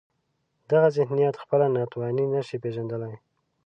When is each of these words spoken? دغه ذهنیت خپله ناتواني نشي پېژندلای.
دغه 0.69 0.87
ذهنیت 0.97 1.35
خپله 1.43 1.65
ناتواني 1.75 2.25
نشي 2.33 2.57
پېژندلای. 2.63 3.15